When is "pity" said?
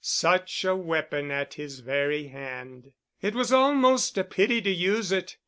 4.23-4.59